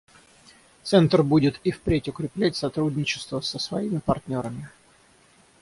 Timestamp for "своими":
3.59-3.99